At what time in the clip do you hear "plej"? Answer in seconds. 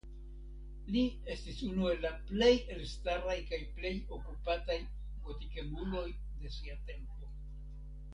2.31-2.49, 3.81-3.91